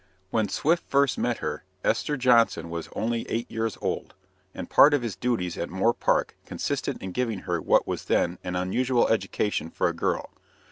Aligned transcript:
When 0.31 0.49
Swift 0.49 0.81
first 0.89 1.19
met 1.19 1.37
her, 1.45 1.63
Esther 1.83 2.17
Johnson 2.17 2.71
was 2.71 2.89
only 2.95 3.23
eight 3.29 3.51
years 3.51 3.77
old; 3.81 4.15
and 4.51 4.67
part 4.67 4.95
of 4.95 5.03
his 5.03 5.15
duties 5.15 5.59
at 5.59 5.69
Moor 5.69 5.93
Park 5.93 6.35
consisted 6.43 6.97
in 7.03 7.11
giving 7.11 7.41
her 7.41 7.61
what 7.61 7.85
was 7.87 8.05
then 8.05 8.39
an 8.43 8.55
unusual 8.55 9.07
education 9.09 9.69
for 9.69 9.87
a 9.87 9.93
girl. 9.93 10.31